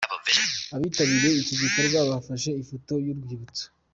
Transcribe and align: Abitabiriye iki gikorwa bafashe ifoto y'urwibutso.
Abitabiriye 0.75 1.29
iki 1.41 1.55
gikorwa 1.61 1.99
bafashe 2.09 2.49
ifoto 2.61 2.93
y'urwibutso. 3.05 3.65